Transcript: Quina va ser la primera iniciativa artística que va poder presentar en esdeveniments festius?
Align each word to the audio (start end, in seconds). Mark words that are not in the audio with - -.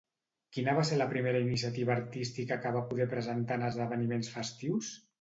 Quina 0.55 0.73
va 0.79 0.85
ser 0.89 0.97
la 1.01 1.07
primera 1.11 1.43
iniciativa 1.45 1.95
artística 1.97 2.59
que 2.65 2.75
va 2.79 2.85
poder 2.95 3.09
presentar 3.15 3.63
en 3.63 3.71
esdeveniments 3.73 4.37
festius? 4.39 4.95